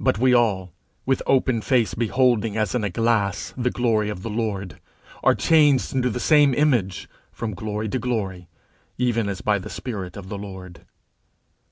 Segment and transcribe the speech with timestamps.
[0.00, 0.72] _But we all,
[1.04, 4.78] with open face beholding as in a glass the glory of the Lord,
[5.24, 8.46] are changed into the same image from glory to glory,
[8.96, 10.76] even as by the spirit of the Lord_.
[10.78, 10.82] II.